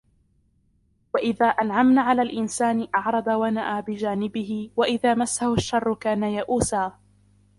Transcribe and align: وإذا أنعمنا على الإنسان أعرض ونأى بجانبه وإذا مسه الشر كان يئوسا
وإذا 1.13 1.45
أنعمنا 1.45 2.01
على 2.01 2.21
الإنسان 2.21 2.87
أعرض 2.95 3.27
ونأى 3.27 3.81
بجانبه 3.81 4.71
وإذا 4.75 5.13
مسه 5.15 5.53
الشر 5.53 5.93
كان 5.93 6.23
يئوسا 6.23 6.99